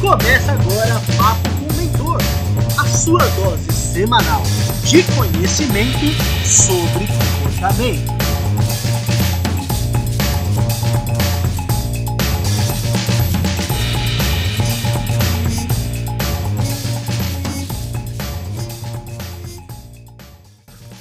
[0.00, 2.18] Começa agora Papo com o Mentor,
[2.78, 4.42] a sua dose semanal
[4.84, 6.06] de conhecimento
[6.44, 8.17] sobre comportamento.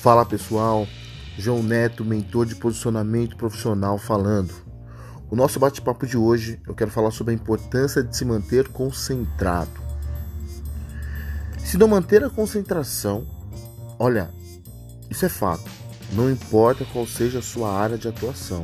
[0.08, 0.88] Fala pessoal,
[1.38, 4.54] João Neto, mentor de posicionamento profissional falando.
[5.30, 9.82] O nosso bate-papo de hoje eu quero falar sobre a importância de se manter concentrado.
[11.60, 13.28] Se não manter a concentração,
[14.00, 14.30] olha,
[15.10, 15.70] isso é fato,
[16.14, 18.64] não importa qual seja a sua área de atuação,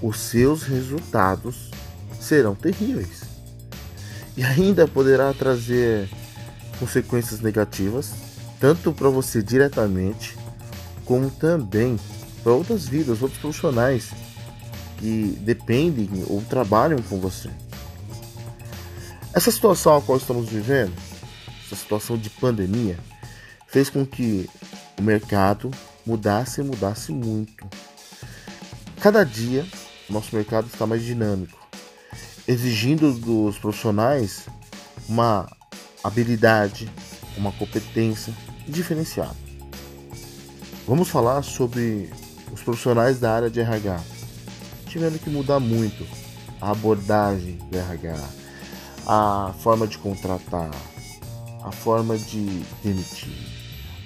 [0.00, 1.70] os seus resultados
[2.18, 3.20] serão terríveis
[4.34, 6.08] e ainda poderá trazer
[6.80, 8.14] consequências negativas,
[8.58, 10.42] tanto para você diretamente
[11.04, 11.98] como também
[12.42, 14.10] para outras vidas, outros profissionais
[14.98, 17.50] que dependem ou trabalham com você.
[19.32, 20.94] Essa situação a qual estamos vivendo,
[21.64, 22.98] essa situação de pandemia,
[23.66, 24.48] fez com que
[24.98, 25.70] o mercado
[26.06, 27.66] mudasse e mudasse muito.
[29.00, 29.66] Cada dia,
[30.08, 31.58] nosso mercado está mais dinâmico,
[32.46, 34.46] exigindo dos profissionais
[35.08, 35.50] uma
[36.02, 36.88] habilidade,
[37.36, 38.32] uma competência
[38.68, 39.36] diferenciada.
[40.86, 42.10] Vamos falar sobre
[42.52, 43.98] os profissionais da área de RH.
[44.86, 46.06] Tiveram que mudar muito
[46.60, 48.22] a abordagem do RH,
[49.06, 50.70] a forma de contratar,
[51.62, 53.32] a forma de demitir,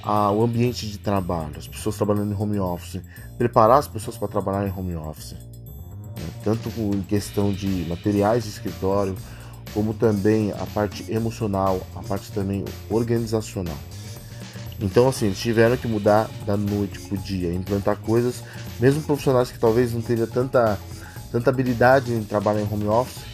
[0.04, 3.02] a, o ambiente de trabalho, as pessoas trabalhando em home office,
[3.36, 6.28] preparar as pessoas para trabalhar em home office, né?
[6.44, 9.16] tanto em questão de materiais de escritório,
[9.74, 13.76] como também a parte emocional, a parte também organizacional.
[14.80, 18.42] Então, assim, eles tiveram que mudar da noite pro dia, implantar coisas,
[18.78, 20.78] mesmo profissionais que talvez não tenham tanta,
[21.32, 23.24] tanta habilidade em trabalhar em home office,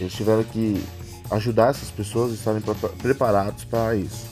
[0.00, 0.80] eles tiveram que
[1.30, 2.62] ajudar essas pessoas a estarem
[2.98, 4.26] preparados para isso.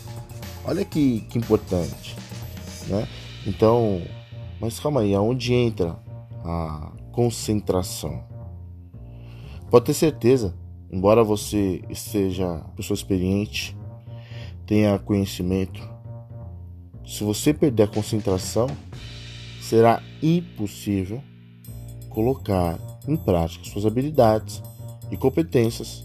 [0.64, 2.16] Olha que, que importante,
[2.87, 3.09] né?
[3.47, 4.03] Então,
[4.60, 5.97] mas calma aí, aonde entra
[6.44, 8.25] a concentração?
[9.70, 10.54] Pode ter certeza,
[10.91, 13.76] embora você seja pessoa experiente,
[14.66, 15.94] tenha conhecimento,
[17.06, 18.66] se você perder a concentração,
[19.60, 21.22] será impossível
[22.09, 24.62] colocar em prática suas habilidades
[25.10, 26.04] e competências.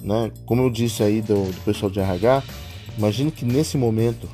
[0.00, 0.32] Né?
[0.46, 2.42] Como eu disse aí do, do pessoal de RH,
[2.96, 4.28] imagine que nesse momento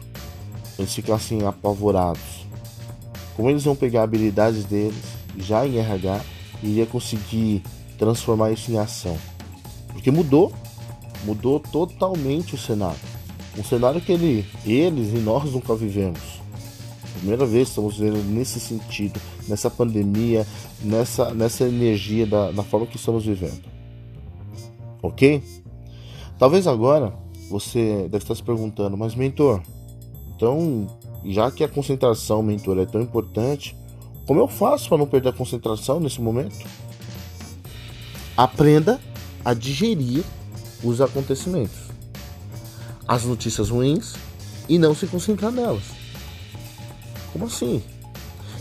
[0.79, 2.47] eles ficassem apavorados.
[3.37, 5.03] Como eles vão pegar habilidades deles
[5.37, 6.21] já em RH
[6.63, 7.63] e iria conseguir
[7.99, 9.19] transformar isso em ação?
[9.89, 10.53] Porque mudou,
[11.25, 13.14] mudou totalmente o cenário.
[13.57, 16.21] Um cenário que ele, eles e nós nunca vivemos.
[17.19, 20.47] Primeira vez estamos vendo nesse sentido, nessa pandemia,
[20.83, 23.63] nessa, nessa energia da, da forma que estamos vivendo.
[25.01, 25.43] Ok?
[26.39, 27.15] Talvez agora
[27.49, 29.63] você deve estar se perguntando, mas mentor,
[30.35, 30.89] então
[31.25, 33.77] já que a concentração, mentor, é tão importante,
[34.27, 36.67] como eu faço para não perder a concentração nesse momento?
[38.37, 39.01] Aprenda
[39.45, 40.25] a digerir
[40.83, 41.84] os acontecimentos
[43.07, 44.15] as notícias ruins
[44.69, 45.85] e não se concentrar nelas.
[47.33, 47.83] Como assim?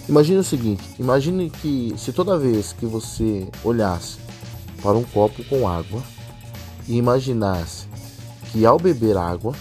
[0.08, 4.18] Imagine o seguinte: imagine que se toda vez que você olhasse
[4.82, 6.04] para um copo com água
[6.88, 7.88] e imaginasse
[8.52, 9.54] que ao beber água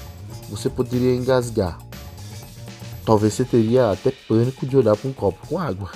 [0.50, 1.78] você poderia engasgar,
[3.06, 5.90] talvez você teria até pânico de olhar para um copo com água.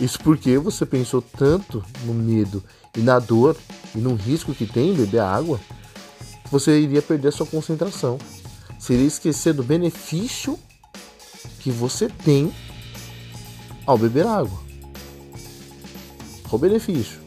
[0.00, 2.64] Isso porque você pensou tanto no medo
[2.96, 3.56] e na dor
[3.94, 5.60] e no risco que tem em beber água
[6.50, 8.18] você iria perder sua concentração.
[8.78, 10.58] Seria esquecer do benefício
[11.60, 12.52] que você tem
[13.86, 14.58] ao beber água.
[16.48, 17.18] Qual o benefício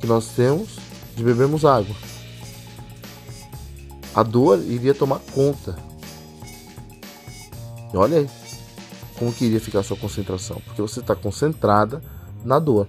[0.00, 0.76] que nós temos
[1.14, 1.94] de bebermos água?
[4.14, 5.76] A dor iria tomar conta.
[7.92, 8.30] E olha aí
[9.18, 12.02] como que iria ficar a sua concentração, porque você está concentrada
[12.44, 12.88] na dor.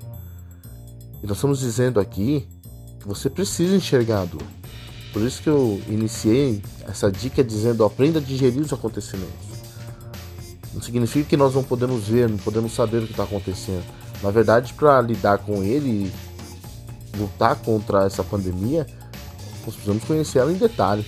[1.21, 2.47] E nós estamos dizendo aqui
[3.05, 4.43] você precisa enxergar a dor.
[5.11, 9.53] Por isso que eu iniciei essa dica dizendo aprenda a digerir os acontecimentos.
[10.73, 13.83] Não significa que nós não podemos ver, não podemos saber o que está acontecendo.
[14.23, 16.11] Na verdade, para lidar com ele
[17.15, 18.87] lutar contra essa pandemia,
[19.65, 21.05] nós precisamos conhecer ela em detalhe.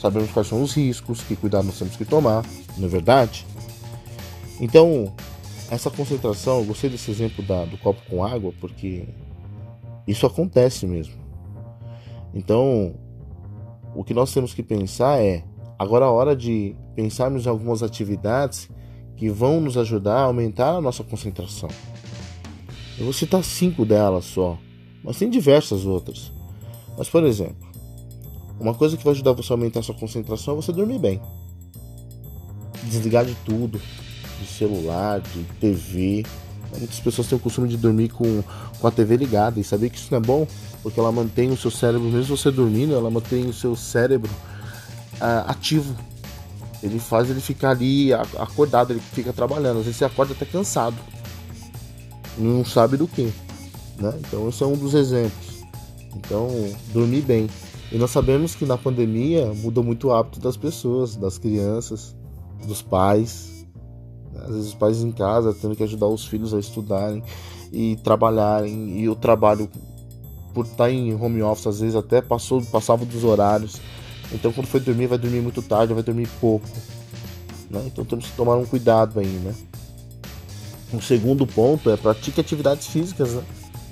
[0.00, 2.44] Sabemos quais são os riscos, que cuidado nós temos que tomar,
[2.76, 3.44] não é verdade?
[4.60, 5.12] Então,
[5.70, 9.08] essa concentração, eu gostei desse exemplo da, do copo com água, porque
[10.10, 11.14] isso acontece mesmo.
[12.34, 12.94] Então,
[13.94, 15.44] o que nós temos que pensar é
[15.78, 18.68] Agora é hora de pensarmos em algumas atividades
[19.16, 21.68] que vão nos ajudar a aumentar a nossa concentração.
[22.98, 24.58] Eu vou citar cinco delas só,
[25.04, 26.32] mas tem diversas outras.
[26.96, 27.68] Mas, por exemplo,
[28.58, 31.22] uma coisa que vai ajudar você a aumentar a sua concentração é você dormir bem.
[32.82, 33.80] Desligar de tudo,
[34.40, 36.24] de celular, de TV.
[36.76, 38.42] Muitas pessoas têm o costume de dormir com,
[38.80, 40.46] com a TV ligada e saber que isso não é bom,
[40.82, 44.30] porque ela mantém o seu cérebro, mesmo você dormindo, ela mantém o seu cérebro
[45.14, 45.96] uh, ativo.
[46.82, 49.78] Ele faz ele ficar ali acordado, ele fica trabalhando.
[49.78, 50.96] Às vezes você acorda até cansado,
[52.36, 53.32] não sabe do que.
[53.98, 54.14] Né?
[54.20, 55.64] Então, esse é um dos exemplos.
[56.14, 56.48] Então,
[56.92, 57.48] dormir bem.
[57.90, 62.14] E nós sabemos que na pandemia mudou muito o hábito das pessoas, das crianças,
[62.66, 63.57] dos pais.
[64.42, 67.22] Às vezes os pais em casa tendo que ajudar os filhos a estudarem
[67.72, 69.00] e trabalharem.
[69.00, 69.68] E o trabalho,
[70.54, 73.80] por estar em home office, às vezes até passou, passava dos horários.
[74.32, 76.66] Então quando foi dormir, vai dormir muito tarde, vai dormir pouco.
[77.70, 77.82] Né?
[77.86, 79.54] Então temos que tomar um cuidado aí, né?
[80.92, 83.42] Um segundo ponto é pratique atividades físicas, né?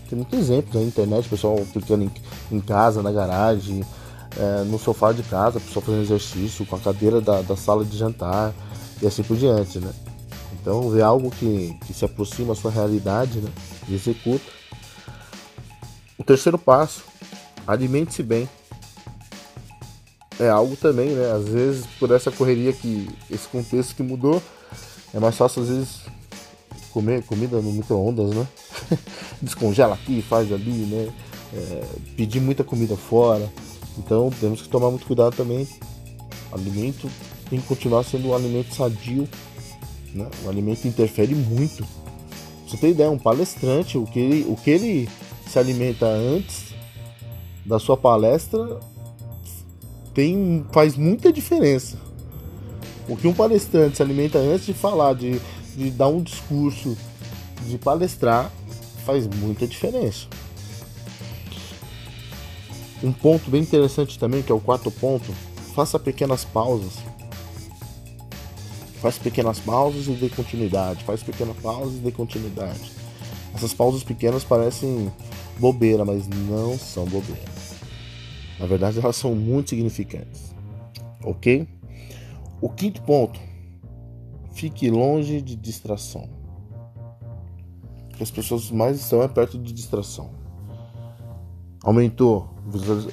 [0.08, 2.10] Tem muitos exemplos na internet, pessoal aplicando em,
[2.50, 3.84] em casa, na garagem,
[4.38, 7.96] é, no sofá de casa, pessoal fazendo exercício, com a cadeira da, da sala de
[7.96, 8.54] jantar
[9.02, 9.90] e assim por diante, né?
[10.54, 13.50] Então, ver algo que, que se aproxima da sua realidade né?
[13.88, 14.44] e executa.
[16.19, 17.04] O terceiro passo,
[17.66, 18.48] alimente-se bem.
[20.38, 21.32] É algo também, né?
[21.32, 24.43] Às vezes, por essa correria que, esse contexto que mudou,
[25.14, 26.00] é mais fácil, às vezes,
[26.93, 28.46] comer comida no micro-ondas, né?
[29.40, 31.12] Descongela aqui, faz ali, né?
[31.54, 31.84] É,
[32.16, 33.50] pedir muita comida fora.
[33.98, 35.66] Então temos que tomar muito cuidado também.
[36.52, 37.08] Alimento
[37.48, 39.28] tem que continuar sendo um alimento sadio.
[40.17, 40.29] Né?
[40.45, 41.87] O alimento interfere muito.
[42.67, 45.09] você tem ideia, um palestrante, o que, ele, o que ele
[45.47, 46.75] se alimenta antes
[47.65, 48.81] da sua palestra
[50.15, 51.99] tem, faz muita diferença.
[53.09, 55.41] O que um palestrante se alimenta antes de falar, de
[55.77, 56.97] de dar um discurso,
[57.67, 58.51] de palestrar,
[59.05, 60.27] faz muita diferença.
[63.03, 65.31] Um ponto bem interessante também, que é o quarto ponto,
[65.75, 66.95] faça pequenas pausas.
[69.06, 71.05] Faz pequenas pausas e dê continuidade.
[71.05, 72.91] Faz pequenas pausas e dê continuidade.
[73.55, 75.12] Essas pausas pequenas parecem
[75.61, 77.44] bobeira, mas não são bobeira.
[78.58, 80.53] Na verdade, elas são muito significantes.
[81.23, 81.69] Ok?
[82.61, 83.38] O quinto ponto
[84.50, 86.29] Fique longe de distração.
[88.20, 90.32] As pessoas mais estão é perto de distração.
[91.85, 92.50] Aumentou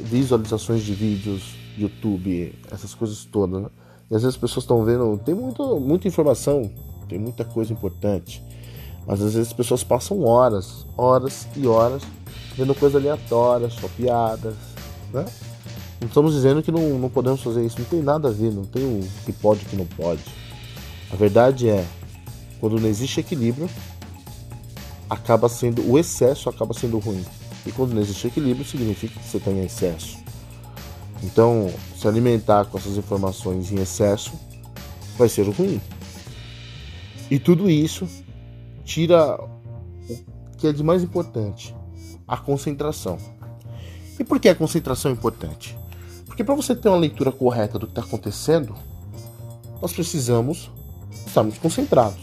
[0.06, 3.72] visualizações de vídeos, YouTube, essas coisas todas.
[4.14, 6.70] E às vezes as pessoas estão vendo, tem muito, muita informação,
[7.10, 8.44] tem muita coisa importante.
[9.08, 12.04] Mas às vezes as pessoas passam horas, horas e horas
[12.56, 14.54] vendo coisas aleatórias, só piadas,
[15.12, 15.26] né?
[16.00, 18.66] Não estamos dizendo que não, não podemos fazer isso, não tem nada a ver, não
[18.66, 20.22] tem o que pode e o que não pode.
[21.12, 21.84] A verdade é,
[22.60, 23.68] quando não existe equilíbrio,
[25.10, 27.26] acaba sendo o excesso acaba sendo ruim.
[27.66, 30.20] E quando não existe equilíbrio, significa que você tem excesso.
[31.24, 31.74] Então,
[32.04, 34.34] se alimentar com essas informações em excesso
[35.18, 35.80] vai ser ruim.
[37.32, 38.06] E tudo isso
[38.84, 41.74] tira o que é de mais importante,
[42.28, 43.18] a concentração.
[44.20, 45.78] E por que a concentração é importante?
[46.26, 48.76] Porque para você ter uma leitura correta do que está acontecendo,
[49.82, 50.70] nós precisamos
[51.26, 52.20] estarmos concentrados.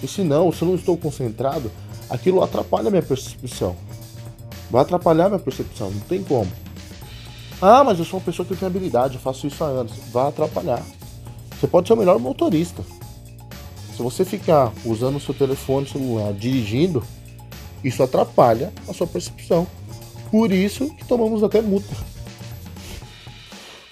[0.00, 1.68] E se não, se eu não estou concentrado,
[2.08, 3.74] aquilo atrapalha a minha percepção.
[4.70, 6.67] Vai atrapalhar a minha percepção, não tem como.
[7.60, 9.92] Ah, mas eu sou uma pessoa que tem habilidade, eu faço isso há anos.
[10.12, 10.82] Vai atrapalhar.
[11.58, 12.84] Você pode ser o melhor motorista.
[13.96, 17.02] Se você ficar usando o seu telefone celular dirigindo,
[17.82, 19.66] isso atrapalha a sua percepção.
[20.30, 21.96] Por isso que tomamos até multa.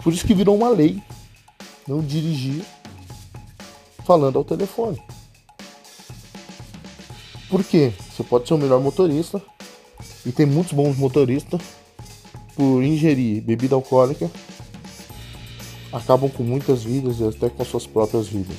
[0.02, 1.02] Por isso que virou uma lei.
[1.88, 2.64] Não dirigir
[4.04, 5.02] falando ao telefone.
[7.49, 7.92] Por quê?
[8.11, 9.42] Você pode ser o melhor motorista
[10.25, 11.61] e tem muitos bons motoristas
[12.56, 14.30] por ingerir bebida alcoólica
[15.92, 18.56] acabam com muitas vidas e até com suas próprias vidas.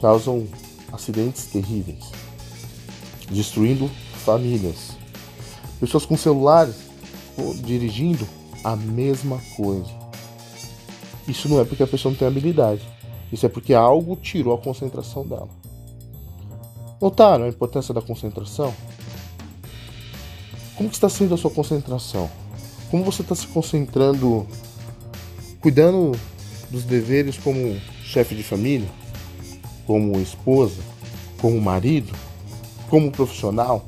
[0.00, 0.46] Causam
[0.92, 2.10] acidentes terríveis,
[3.30, 3.90] destruindo
[4.24, 4.92] famílias.
[5.78, 6.76] Pessoas com celulares
[7.64, 8.26] dirigindo
[8.62, 9.90] a mesma coisa.
[11.26, 12.82] Isso não é porque a pessoa não tem habilidade.
[13.32, 15.48] Isso é porque algo tirou a concentração dela.
[17.00, 18.74] Notaram a importância da concentração?
[20.76, 22.28] Como está sendo a sua concentração?
[22.90, 24.46] Como você está se concentrando,
[25.60, 26.12] cuidando
[26.70, 28.88] dos deveres como chefe de família,
[29.86, 30.82] como esposa,
[31.40, 32.12] como marido,
[32.88, 33.86] como profissional?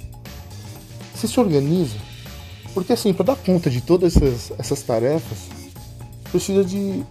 [1.15, 1.97] Você se organiza?
[2.73, 5.49] Porque assim, para dar conta de todas essas, essas tarefas,
[6.31, 7.05] precisa de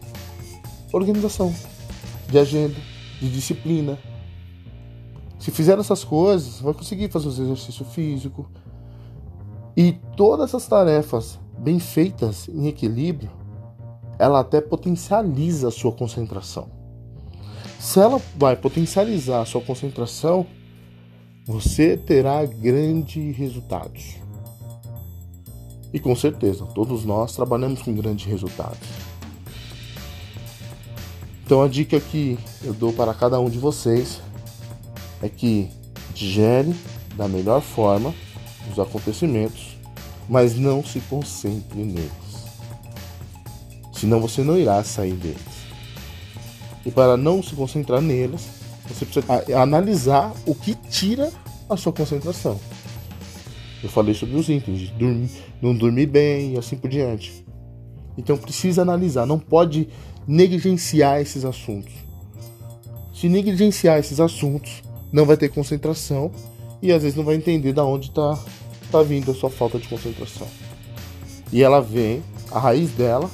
[0.93, 1.53] organização,
[2.29, 2.75] de agenda,
[3.19, 3.99] de disciplina.
[5.37, 8.49] Se fizer essas coisas, vai conseguir fazer os exercício físico.
[9.75, 13.29] E todas essas tarefas bem feitas em equilíbrio,
[14.17, 16.69] ela até potencializa a sua concentração.
[17.79, 20.45] Se ela vai potencializar a sua concentração,
[21.45, 24.17] você terá grandes resultados.
[25.93, 28.87] E com certeza, todos nós trabalhamos com grandes resultados.
[31.43, 34.21] Então a dica que eu dou para cada um de vocês
[35.21, 35.69] é que
[36.13, 36.73] digere
[37.15, 38.13] da melhor forma
[38.71, 39.70] os acontecimentos,
[40.29, 42.11] mas não se concentre neles.
[43.93, 45.41] Senão você não irá sair deles.
[46.85, 48.47] E para não se concentrar neles,
[48.87, 51.31] você precisa analisar o que tira
[51.69, 52.59] a sua concentração.
[53.83, 55.29] Eu falei sobre os itens, dormir,
[55.61, 57.45] não dormir bem e assim por diante.
[58.17, 59.87] Então precisa analisar, não pode
[60.27, 61.93] negligenciar esses assuntos.
[63.13, 66.31] Se negligenciar esses assuntos, não vai ter concentração
[66.81, 68.37] e às vezes não vai entender da onde está
[68.91, 70.47] tá vindo a sua falta de concentração.
[71.51, 73.29] E ela vem, a raiz dela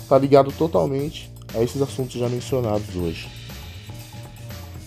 [0.00, 3.28] está ligado totalmente a esses assuntos já mencionados hoje.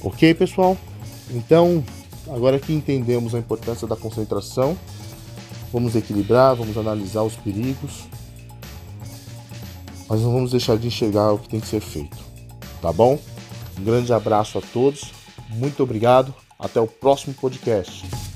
[0.01, 0.77] Ok, pessoal?
[1.31, 1.83] Então,
[2.27, 4.77] agora que entendemos a importância da concentração,
[5.73, 8.05] vamos equilibrar, vamos analisar os perigos,
[10.07, 12.17] mas não vamos deixar de enxergar o que tem que ser feito.
[12.81, 13.19] Tá bom?
[13.77, 15.11] Um grande abraço a todos,
[15.49, 18.26] muito obrigado, até o próximo podcast.